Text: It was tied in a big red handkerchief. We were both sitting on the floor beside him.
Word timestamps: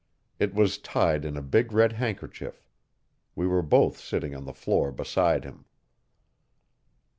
It 0.39 0.55
was 0.55 0.79
tied 0.79 1.23
in 1.25 1.37
a 1.37 1.43
big 1.43 1.71
red 1.71 1.91
handkerchief. 1.93 2.65
We 3.35 3.45
were 3.45 3.61
both 3.61 3.99
sitting 3.99 4.33
on 4.35 4.45
the 4.45 4.51
floor 4.55 4.91
beside 4.91 5.43
him. 5.43 5.65